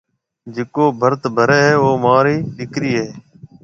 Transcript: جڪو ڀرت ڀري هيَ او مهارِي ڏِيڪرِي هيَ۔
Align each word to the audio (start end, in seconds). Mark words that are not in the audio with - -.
جڪو 0.55 0.85
ڀرت 1.01 1.23
ڀري 1.37 1.59
هيَ 1.67 1.73
او 1.81 1.89
مهارِي 2.03 2.35
ڏِيڪرِي 2.55 2.91
هيَ۔ 2.99 3.07